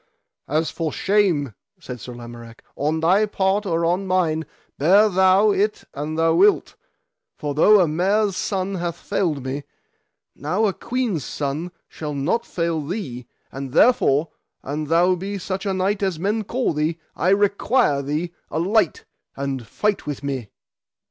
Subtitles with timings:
[0.47, 4.47] As for the shame, said Sir Lamorak, on thy part or on mine,
[4.79, 6.73] bear thou it an thou wilt,
[7.37, 9.63] for though a mare's son hath failed me,
[10.35, 14.29] now a queen's son shall not fail thee; and therefore,
[14.63, 19.05] an thou be such a knight as men call thee, I require thee, alight,
[19.37, 20.49] and fight with me.